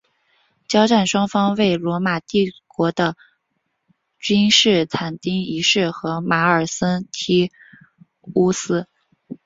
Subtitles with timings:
[0.67, 3.15] 交战双方为罗马帝国的
[4.17, 7.51] 君士坦丁一世和马克森提
[8.33, 8.87] 乌斯。